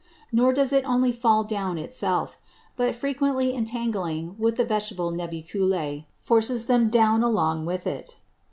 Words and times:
Nor 0.31 0.51
does 0.51 0.73
it 0.73 0.83
only 0.83 1.11
fall 1.11 1.43
down 1.43 1.77
it 1.77 1.93
self, 1.93 2.39
but 2.75 2.95
frequently 2.95 3.53
entangling 3.53 4.35
with 4.39 4.55
the 4.55 4.65
Vegetable 4.65 5.11
Nubeculæ, 5.11 6.05
forces 6.17 6.65
them 6.65 6.89
down 6.89 7.21
along 7.21 7.67
with 7.67 7.85
it. 7.85 8.15